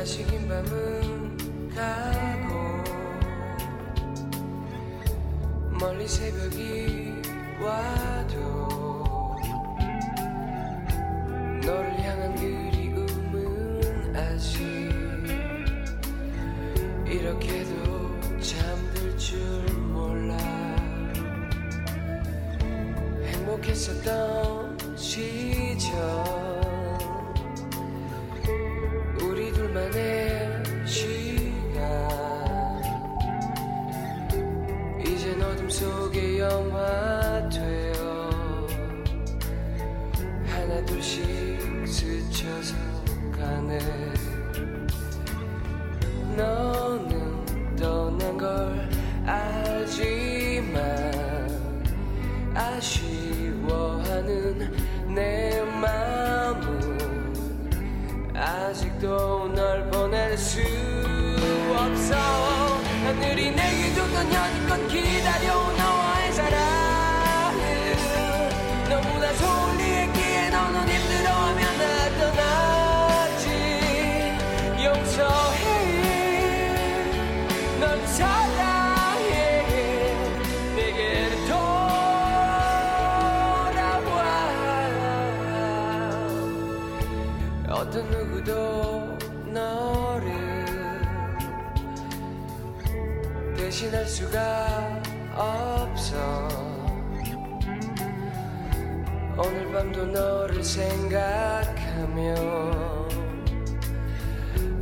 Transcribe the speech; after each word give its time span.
다시긴 0.00 0.48
밤은 0.48 1.68
가고 1.74 2.82
멀리 5.78 6.08
새벽이 6.08 7.20
와도 7.60 8.59
어떤 87.70 88.10
누구도 88.10 89.16
너를 89.46 90.28
대신할 93.56 94.04
수가 94.06 95.00
없어. 95.36 96.48
오늘 99.38 99.72
밤도 99.72 100.06
너를 100.06 100.64
생각하며 100.64 102.34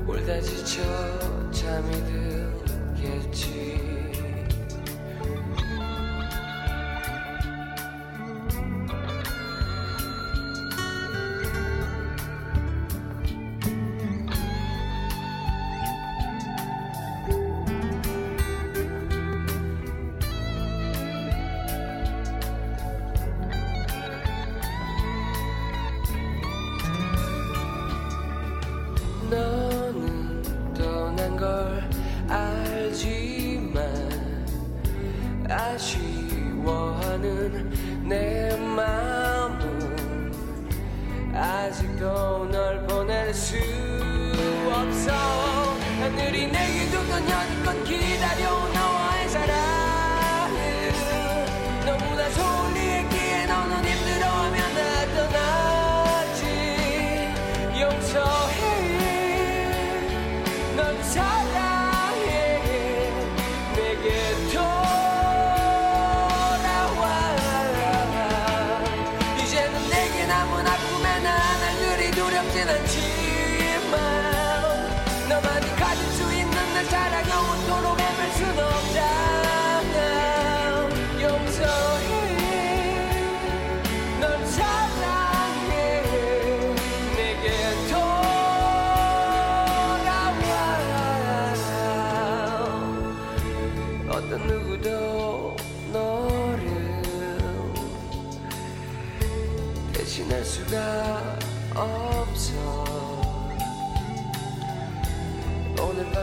울다 0.07 0.41
지쳐 0.41 0.83
잠이 1.51 1.91
들 1.91 2.28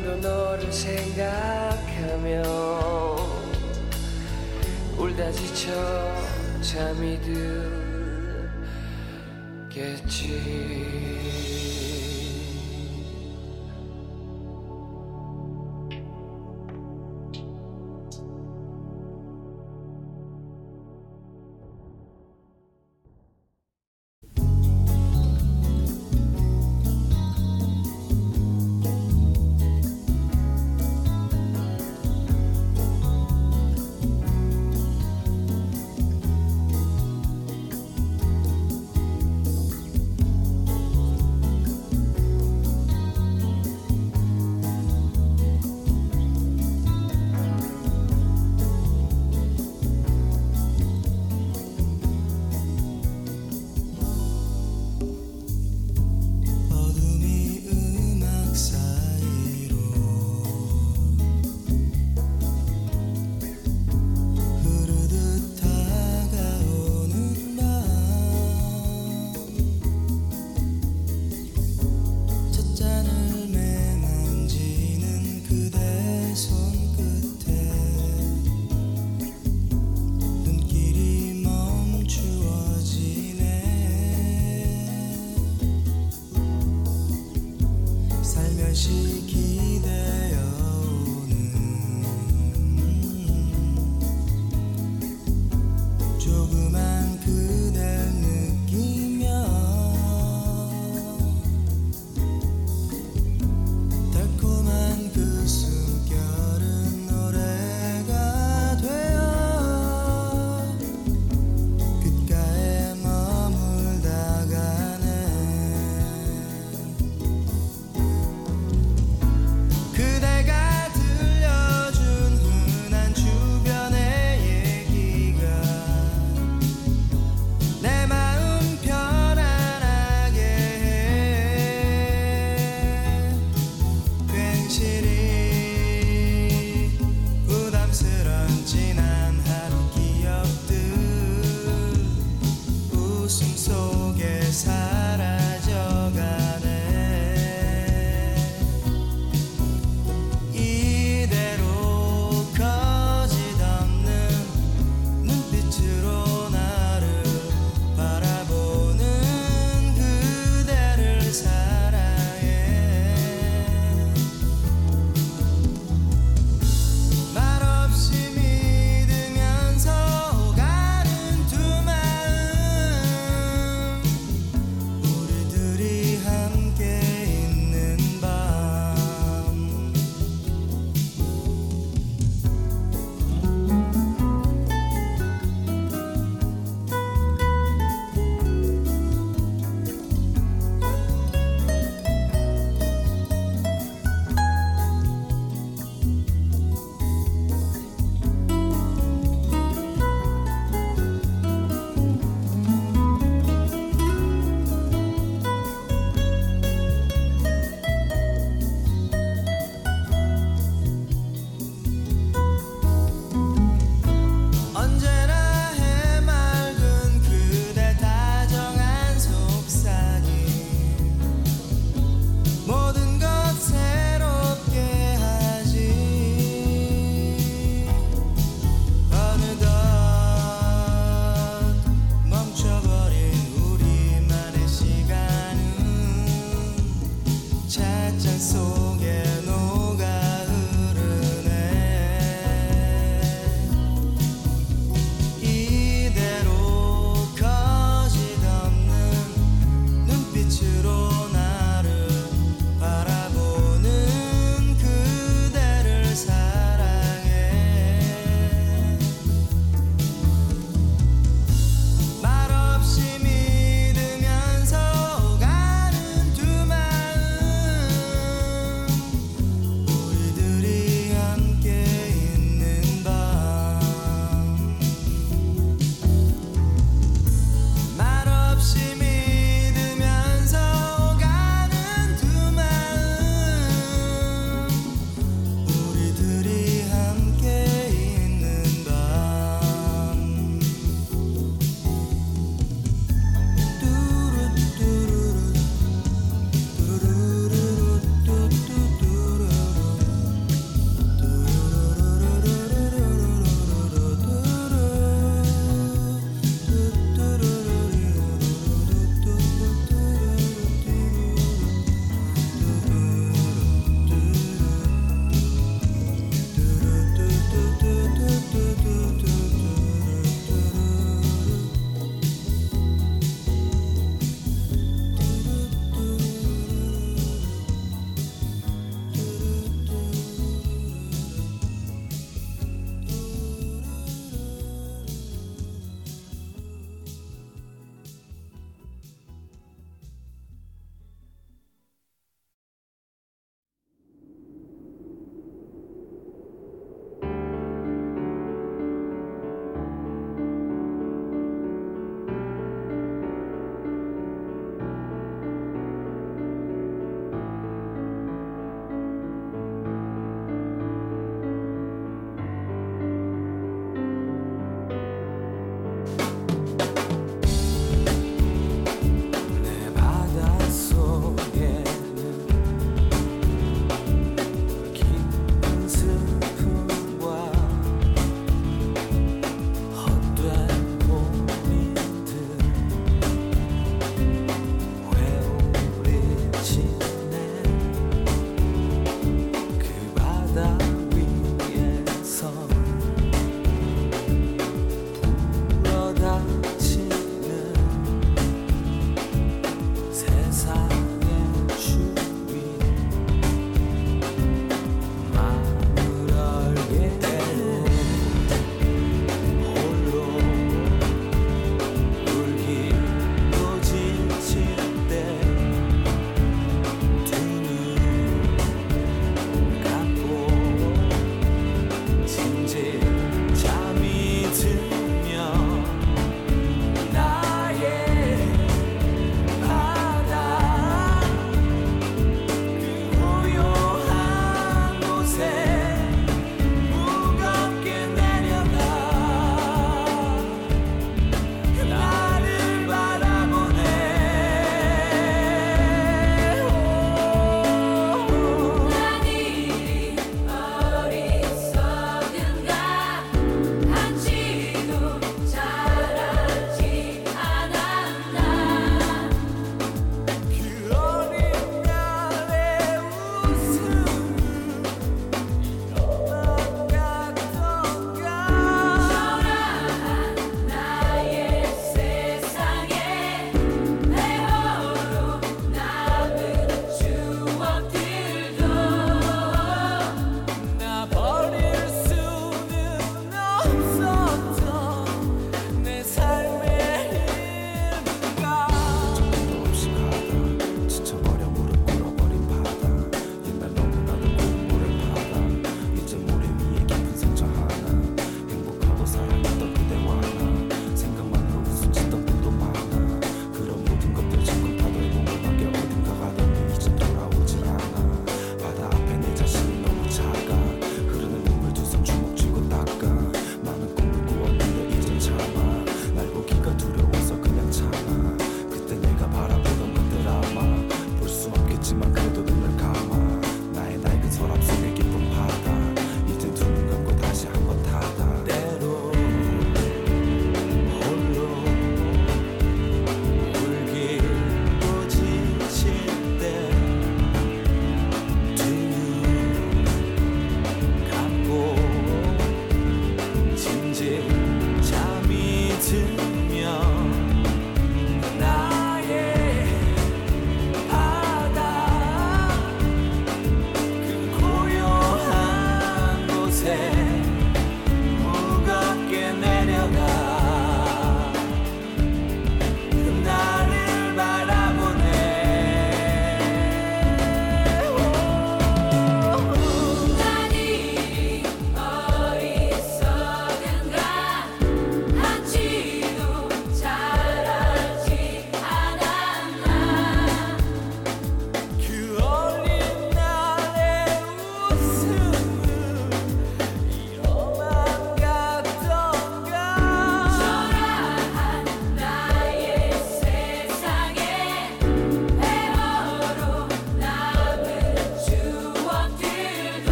밤도 0.00 0.16
너를 0.16 0.72
생각하며 0.72 2.42
울다 4.96 5.30
지쳐 5.32 5.70
잠이 6.62 7.20
들겠지. 9.68 11.59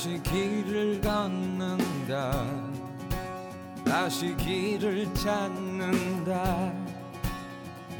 다시 0.00 0.16
길을 0.22 1.02
걷는다. 1.02 2.46
다시 3.84 4.34
길을 4.34 5.12
찾는다. 5.12 6.72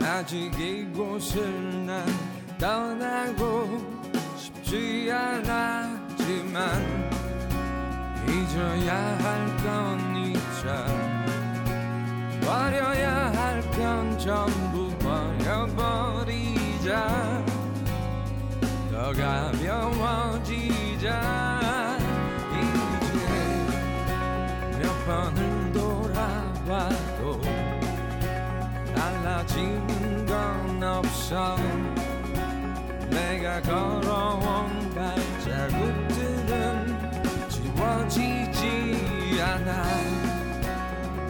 아직 0.01 0.59
이곳을 0.59 1.85
난 1.85 2.07
떠나고 2.57 3.69
싶지 4.35 5.11
않았지만 5.13 7.11
잊어야 8.29 9.19
할건 9.19 10.17
잊자. 10.25 10.87
버려야 12.41 13.31
할 13.31 13.61
건 13.73 14.19
전부 14.19 14.89
버려버리자. 15.01 15.85
더 18.91 19.13
가벼워지자 19.13 20.81
번을 25.11 25.73
돌아봐도 25.73 27.41
달라진 28.95 29.85
건 30.25 30.81
없어 30.85 31.57
내가 33.11 33.61
걸어온 33.61 34.95
발자국들은 34.95 36.97
지워지지 37.49 39.41
않아. 39.43 39.83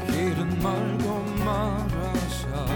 길은 0.09 0.59
멀고 0.59 1.25
멀어서 1.43 2.67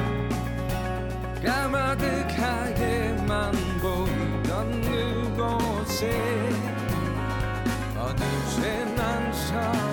까마득하게만 1.44 3.52
보이던 3.82 4.80
그곳에 4.80 6.08
어느새 7.98 8.86
난서 8.96 9.84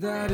기다 0.00 0.26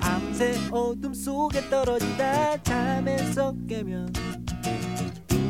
밤새 0.00 0.54
어둠 0.70 1.14
속에 1.14 1.68
떨어지다. 1.68 2.62
잠에서 2.62 3.54
깨면 3.68 4.12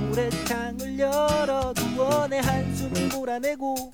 모래창을 0.08 0.98
열어 0.98 1.72
두원의 1.74 2.42
한숨을 2.42 3.08
몰아내고 3.08 3.90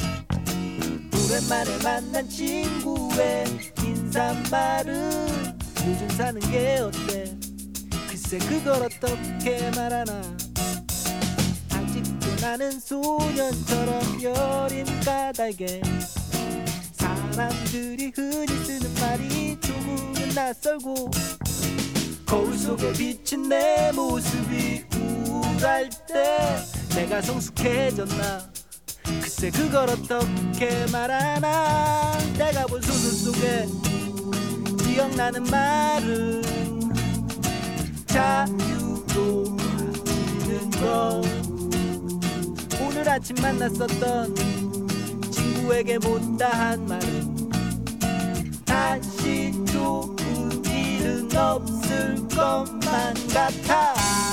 오랜만에 1.28 1.82
만난 1.82 2.28
친구의 2.28 3.44
인사말은 3.84 5.45
요즘 5.86 6.08
사는 6.10 6.40
게 6.50 6.78
어때? 6.80 7.36
글쎄 8.08 8.38
그걸 8.38 8.82
어떻게 8.82 9.70
말하나? 9.70 10.20
아직도 11.70 12.34
나는 12.40 12.80
소년처럼 12.80 14.20
여린 14.22 14.84
까닭에 15.04 15.80
사람들이 16.92 18.12
흔히 18.16 18.48
쓰는 18.64 18.92
말이 18.94 19.56
조금은 19.60 20.28
낯설고 20.34 21.10
거울 22.26 22.58
속에 22.58 22.92
비친 22.92 23.48
내 23.48 23.92
모습이 23.92 24.84
우울할 24.96 25.88
때 26.08 26.56
내가 26.96 27.22
성숙해졌나? 27.22 28.50
글쎄 29.20 29.50
그걸 29.50 29.90
어떻게 29.90 30.84
말하나? 30.90 32.18
내가 32.36 32.66
본 32.66 32.82
소설 32.82 33.12
속에 33.12 33.68
기억나는 34.96 35.44
말은 35.44 36.42
자유로 38.06 39.44
하는 39.58 40.70
것 40.70 41.22
오늘 42.80 43.06
아침 43.06 43.36
만났었던 43.42 44.34
친구에게 45.30 45.98
못다한 45.98 46.86
말은 46.86 47.50
다시 48.64 49.52
좋은 49.66 50.64
일은 50.64 51.36
없을 51.36 52.26
것만 52.28 53.14
같아 53.34 54.25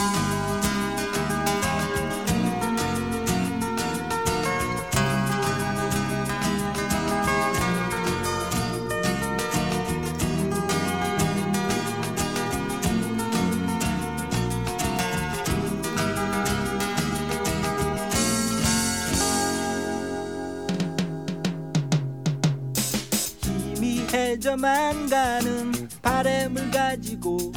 해져만 24.13 25.09
가는 25.09 25.71
바램을 26.03 26.69
가지고 26.69 27.51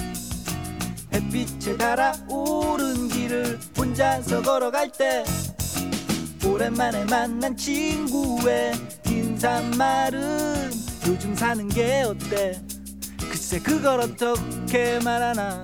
햇빛에 1.12 1.76
달아오른 1.76 3.08
길을 3.08 3.60
혼자서 3.76 4.40
걸어갈 4.40 4.90
때 4.90 5.22
오랜만에 6.46 7.04
만난 7.04 7.54
친구의 7.54 8.72
인사말은 9.06 10.70
요즘 11.06 11.34
사는 11.34 11.68
게 11.68 12.02
어때? 12.02 12.58
글쎄 13.20 13.58
그걸 13.58 14.00
어떻게 14.00 14.98
말하나? 15.00 15.62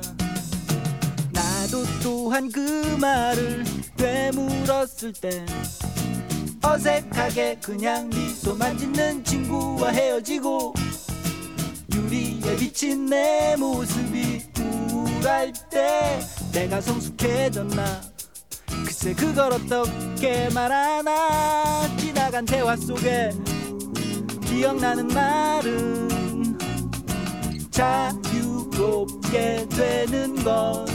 나도 1.32 1.84
또한 2.02 2.50
그 2.52 2.98
말을 3.00 3.64
되물었을 3.96 5.14
때 5.14 5.46
어색하게 6.64 7.58
그냥 7.62 8.08
미소만 8.08 8.78
짓는 8.78 9.24
친구와 9.24 9.90
헤어지고 9.90 10.74
유리에 11.94 12.56
비친 12.56 13.06
내 13.06 13.56
모습이 13.56 14.42
우울할 14.60 15.52
때 15.70 16.20
내가 16.52 16.80
성숙해졌나? 16.80 18.00
글쎄 18.84 19.12
그걸 19.14 19.52
어떻게 19.52 20.48
말하나? 20.50 21.88
지나간 21.98 22.44
대화 22.44 22.76
속에 22.76 23.30
기억나는 24.46 25.08
말은 25.08 26.58
자유롭게 27.70 29.66
되는 29.68 30.44
것. 30.44 30.86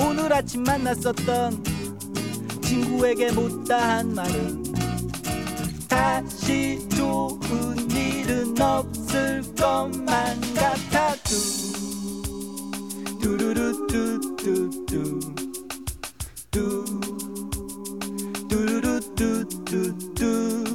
오늘 0.00 0.32
아침 0.32 0.62
만났었던 0.62 1.75
친구에게 2.66 3.30
못다 3.30 3.98
한 3.98 4.12
말은 4.12 4.64
다시 5.86 6.84
좋은 6.88 7.88
일은 7.92 8.60
없을 8.60 9.40
것만 9.54 10.40
같아 10.52 11.14
뚜 11.22 11.36
두루루 13.20 13.86
뚜뚜뚜 13.86 14.84
뚜 16.50 16.84
두루루 18.48 19.00
뚜뚜뚜 19.14 20.14
뚜 20.14 20.65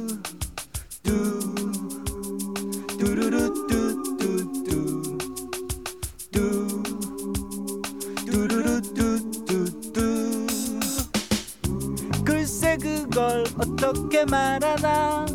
어떻게 13.92 14.24
말하나? 14.24 15.26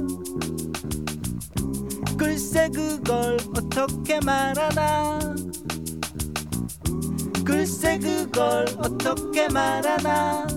글쎄 2.18 2.68
그걸 2.74 3.38
어떻게 3.56 4.20
말하나? 4.20 5.20
글쎄 7.46 8.00
그걸 8.00 8.66
어떻게 8.80 9.48
말하나? 9.50 10.48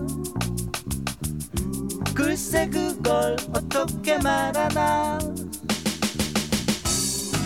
글쎄 2.14 2.70
그걸 2.70 3.36
어떻게 3.54 4.16
말하나? 4.16 5.18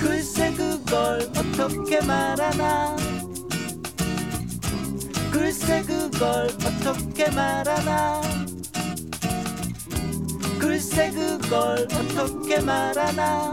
글쎄 0.01 0.53
그걸 0.53 1.33
어떻게 1.37 2.01
말하나? 2.01 2.97
글쎄 5.33 5.83
그걸 5.83 6.47
어떻게 6.65 7.29
말하나 7.33 8.44
글쎄 10.75 11.09
그걸 11.13 11.87
어떻게 11.93 12.59
말하나. 12.59 13.53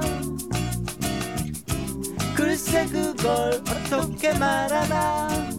글쎄 2.35 2.87
그걸 2.87 3.61
어떻게 3.69 4.33
말하나 4.33 5.50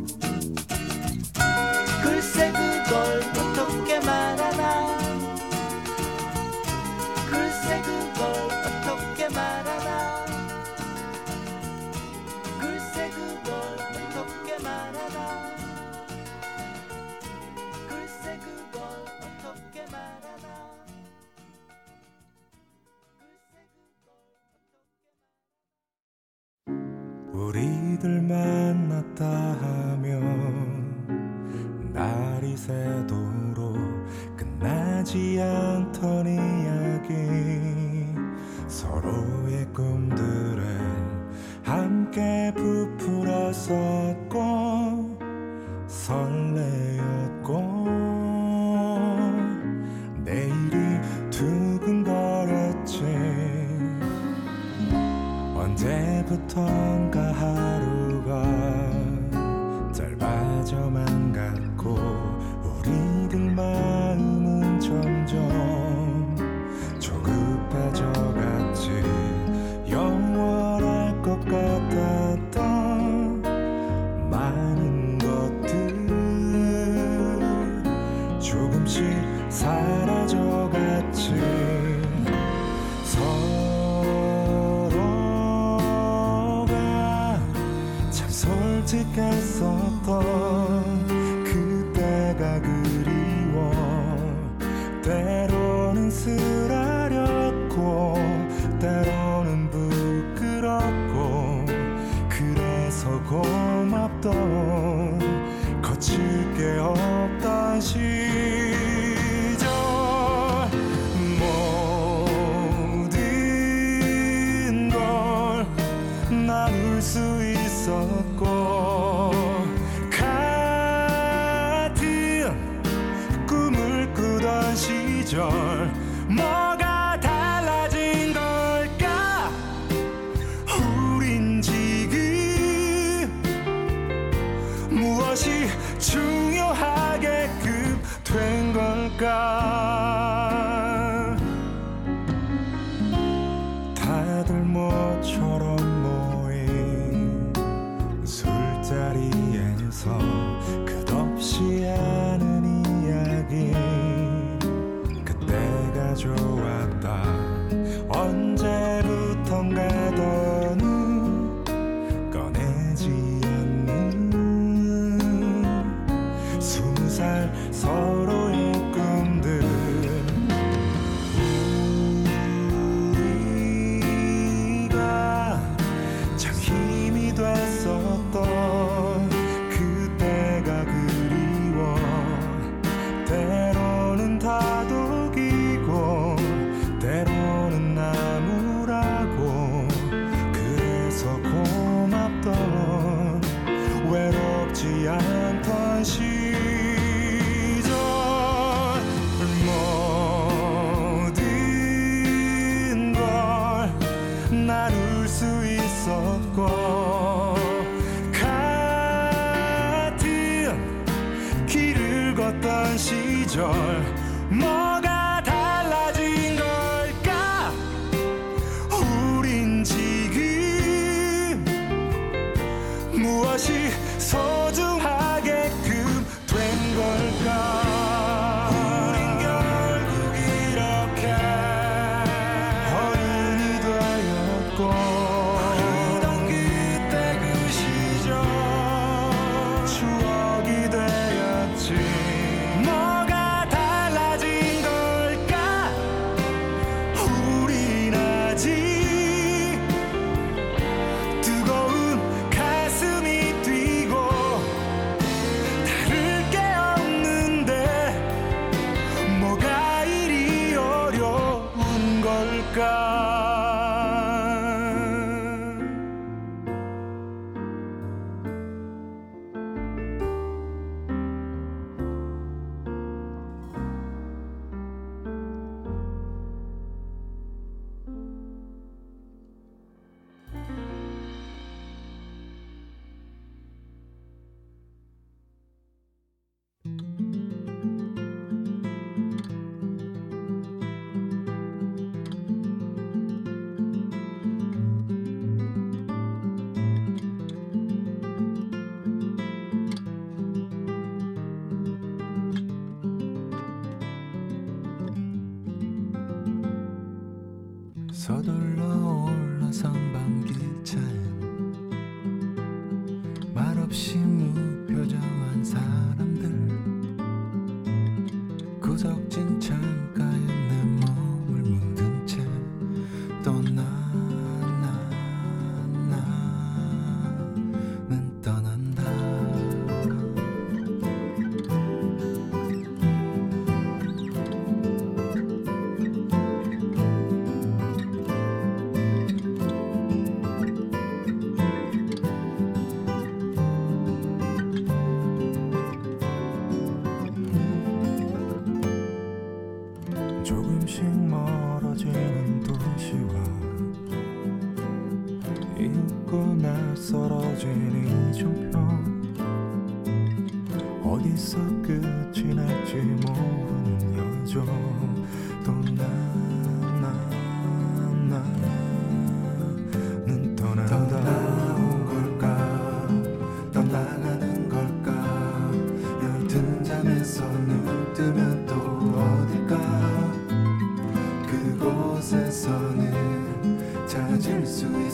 힘 177.39 177.62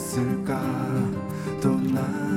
있을까? 0.09 0.59
또나 1.61 2.01
나, 2.01 2.28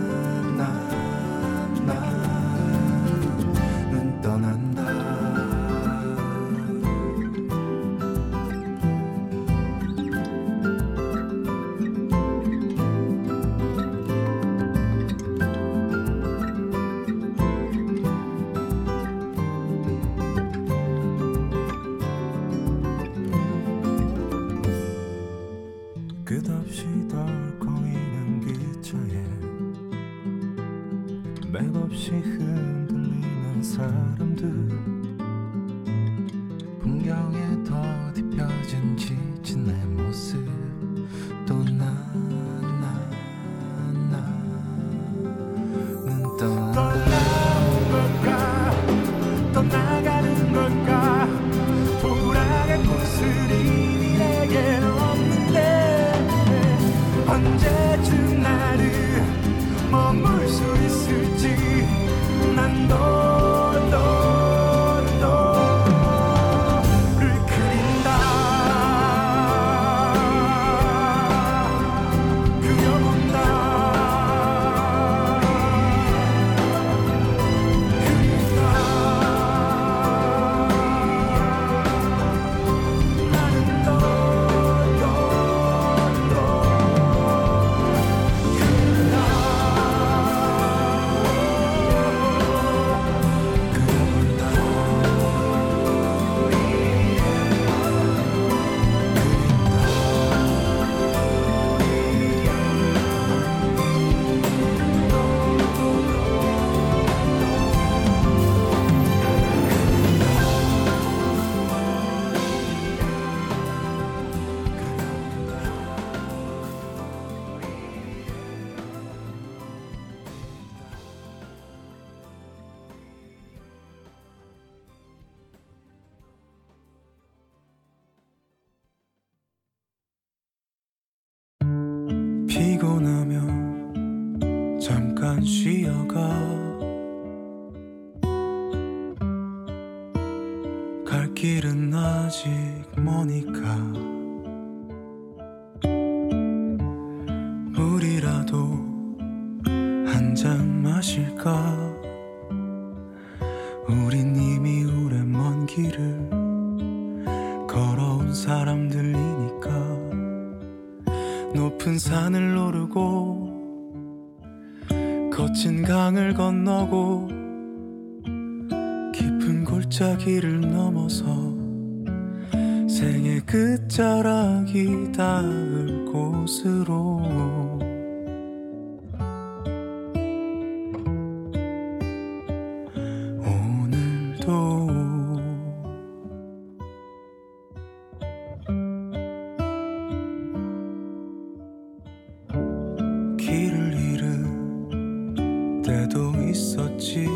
길을 193.52 193.92
잃을 193.92 195.82
때도 195.84 196.32
있었지. 196.48 197.28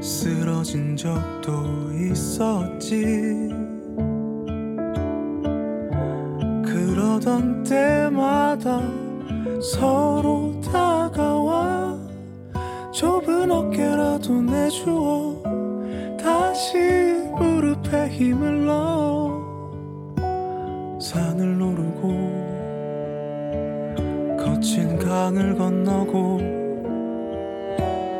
쓰러진 0.00 0.96
적도 0.96 1.92
있었지. 1.92 3.50
그러던 6.64 7.64
때마다 7.64 8.80
서로 9.60 10.58
다가와 10.62 11.98
좁은 12.92 13.50
어깨라도 13.50 14.40
내주어 14.40 15.42
다시 16.18 16.78
무릎에 17.36 18.08
힘을 18.08 18.57
땅을 25.28 25.56
건너고 25.56 26.38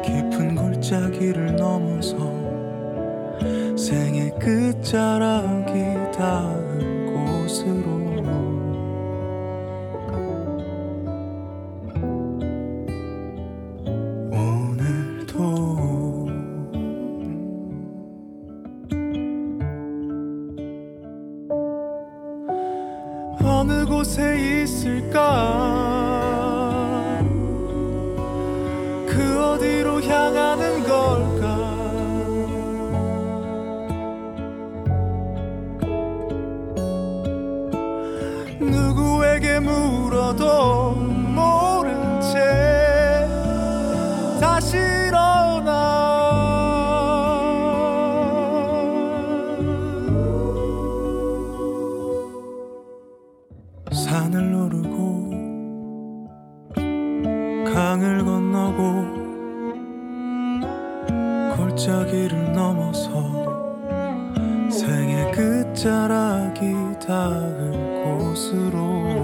깊은 0.04 0.54
골짜기를 0.54 1.56
넘어서 1.56 2.18
생의 3.78 4.30
끝자락이 4.38 5.72
다 6.12 6.57
자락이 65.88 66.98
닿은 67.00 67.72
곳으로. 68.04 69.17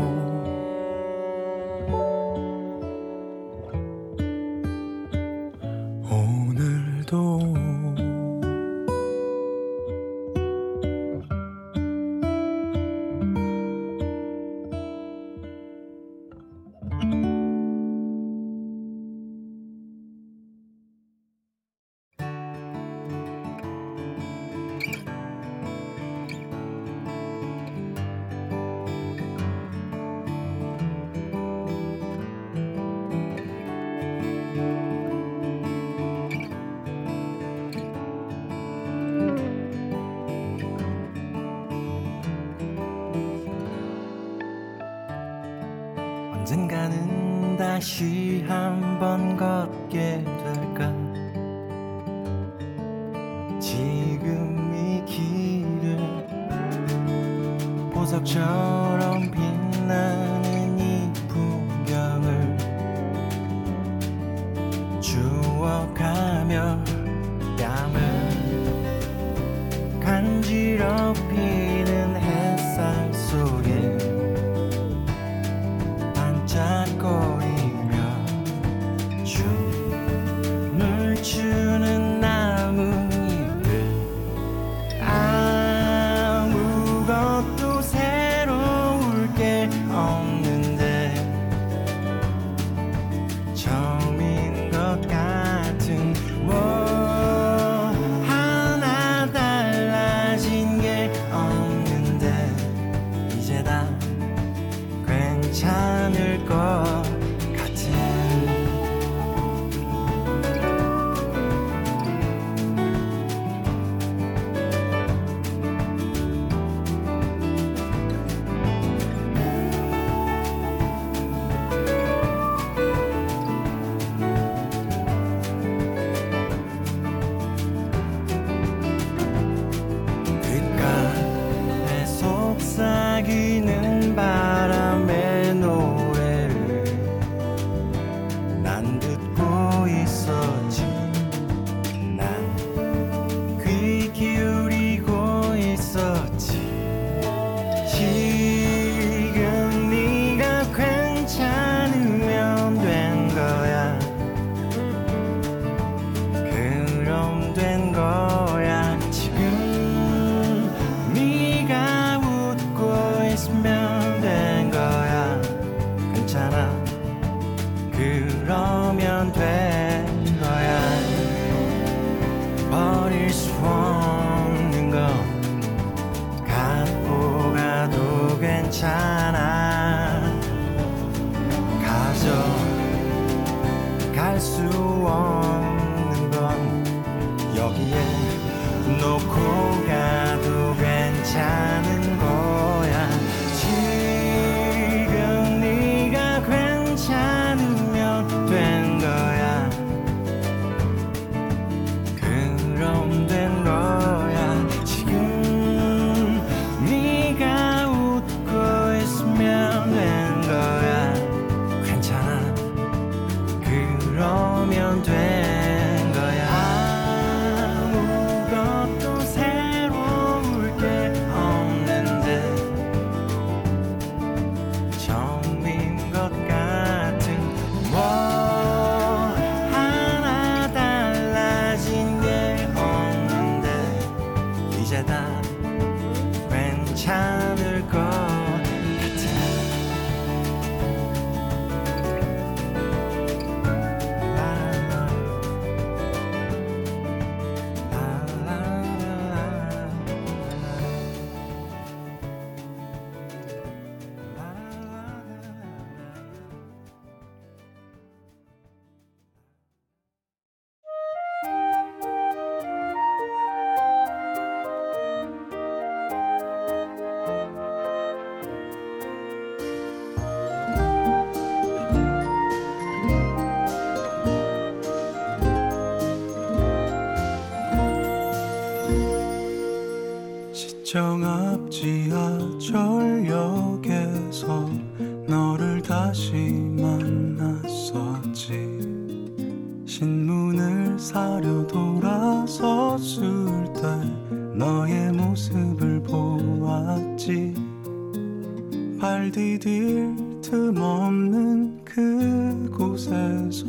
발 299.04 299.30
디딜 299.30 300.16
틈 300.40 300.80
없는 300.80 301.84
그곳에서 301.84 303.68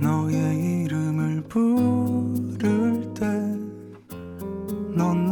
너의 0.00 0.82
이름을 0.82 1.42
부를 1.42 3.14
때넌 3.14 5.23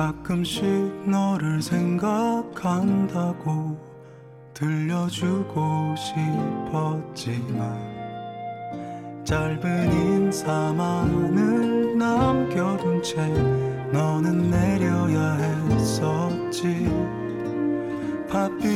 가끔씩 0.00 0.64
너를 1.04 1.60
생각한다고 1.60 3.76
들려주고 4.54 5.94
싶었지만 7.14 7.78
짧은 9.24 9.92
인사만을 9.92 11.98
남겨둔 11.98 13.02
채 13.02 13.28
너는 13.92 14.50
내려야 14.50 15.34
했었지. 15.68 16.88
바삐 18.30 18.69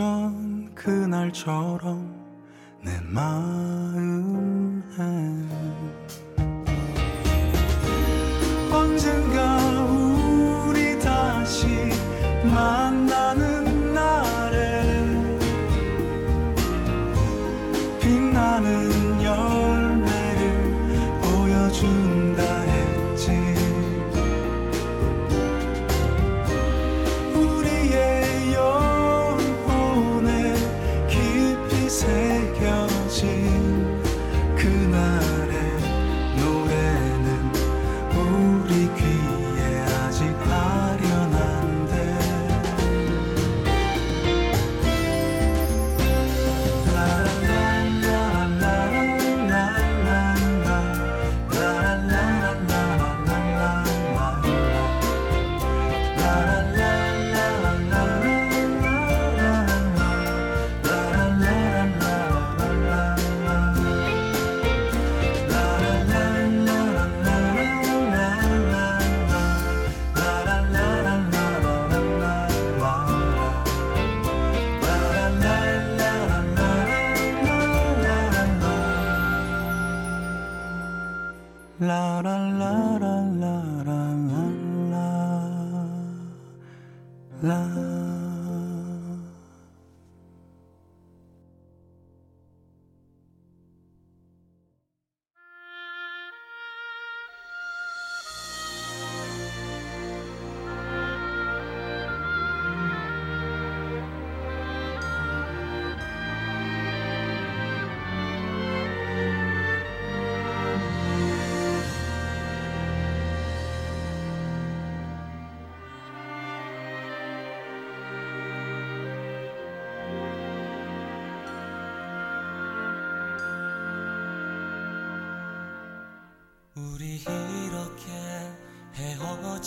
오래전 0.00 0.74
그날처럼 0.74 2.18
내 2.82 2.98
마음 3.02 4.82
에 4.98 5.39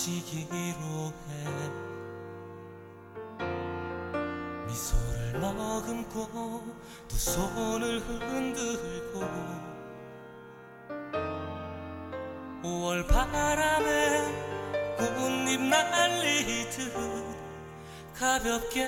헤어지기로 0.04 1.14
해. 1.30 1.32
미소를 4.68 5.40
머금고 5.40 6.64
두 7.08 7.16
손을 7.18 8.00
흔들고 8.02 9.22
5월 12.64 13.08
바람에 13.08 14.26
꽃잎 14.98 15.62
날리듯 15.62 16.94
가볍게 18.14 18.88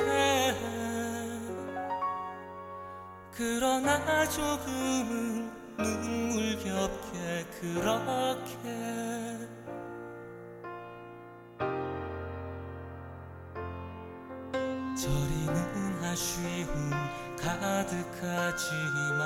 그러나 3.32 4.28
조금은 4.30 5.52
눈물 5.78 6.58
겹게 6.60 7.46
그렇게 7.60 9.16
가득하지만 17.46 19.22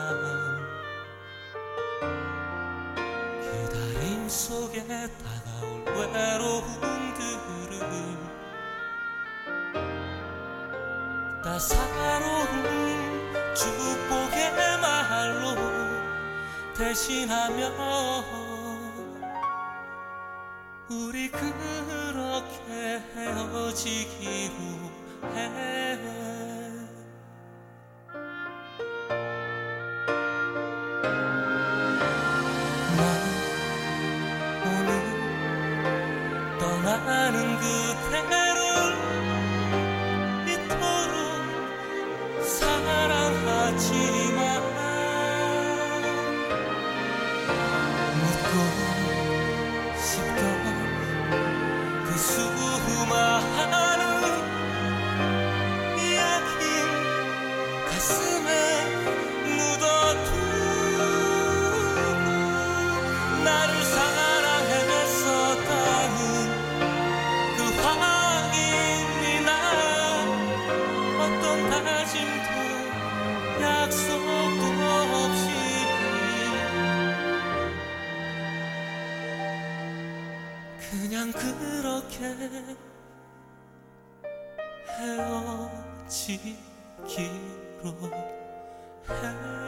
기다림 3.39 4.27
속에 4.27 4.83
다가올 4.83 5.85
외로움들은 5.85 7.79
따사로운 11.41 12.49
축복의 13.55 14.51
말로 14.81 15.55
대신하며 16.75 17.71
우리 20.89 21.31
그렇게 21.31 23.01
헤어지기로 23.15 24.59
해. 25.35 26.38
다짐도 71.67 72.49
약속 73.61 74.07
없이. 75.13 75.49
그냥 80.89 81.31
그렇게 81.31 82.19
헤어지기로 84.99 86.55
해 89.09 89.58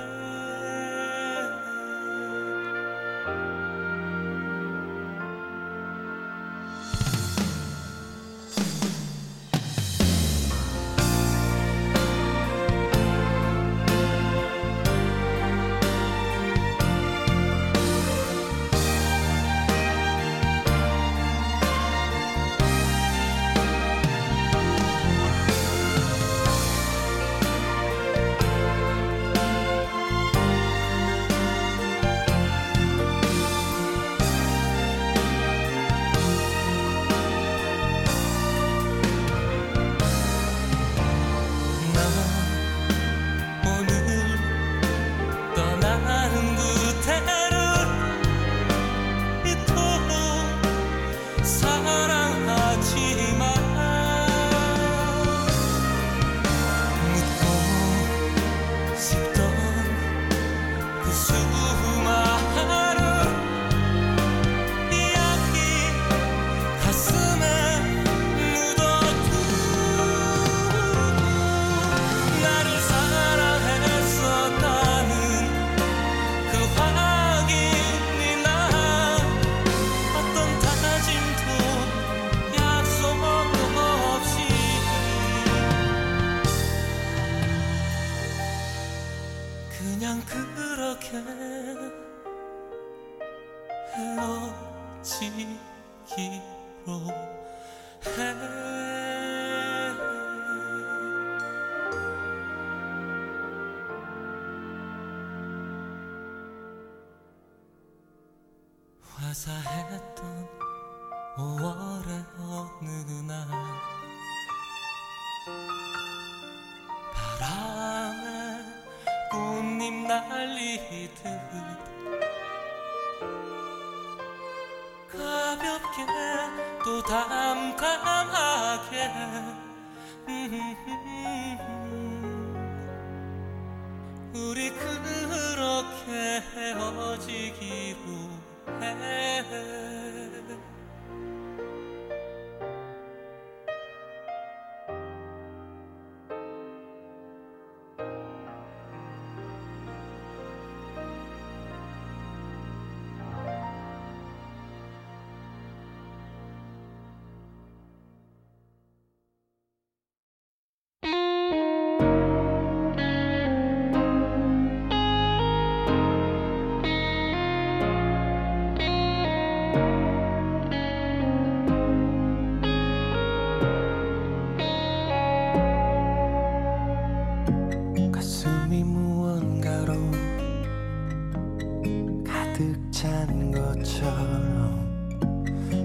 것처럼 183.72 184.90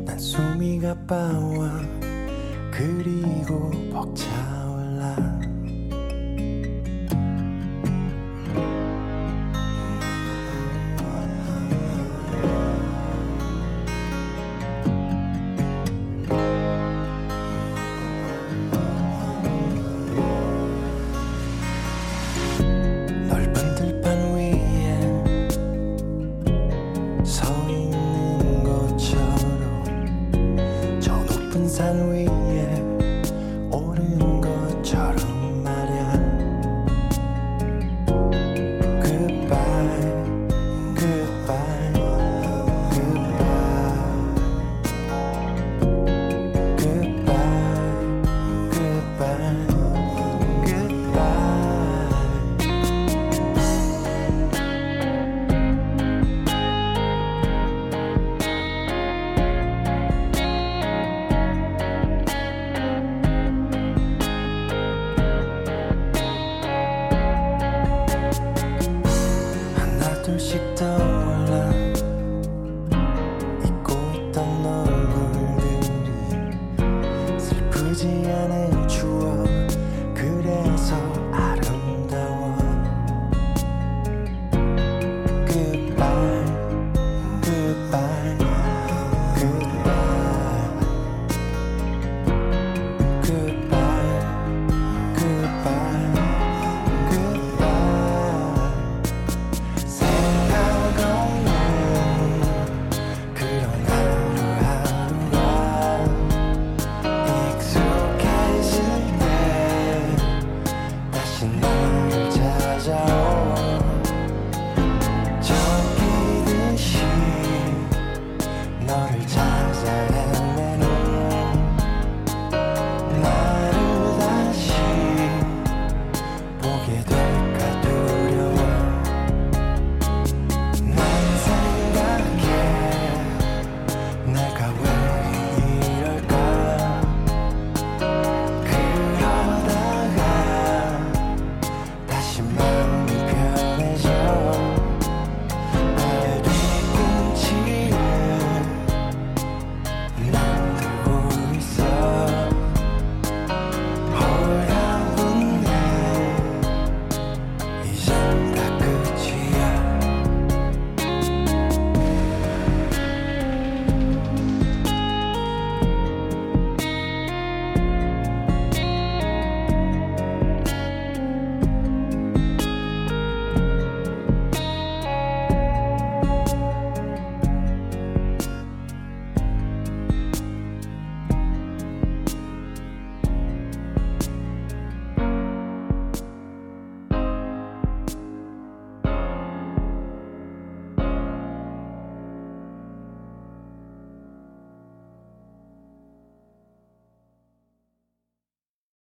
난 0.04 0.18
숨이 0.18 0.80
가빠와 0.80 1.80
그리고 2.72 3.70
벅차올라. 3.92 5.35